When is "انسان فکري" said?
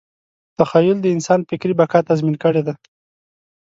1.15-1.73